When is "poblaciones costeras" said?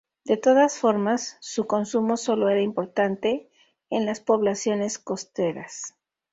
4.19-5.93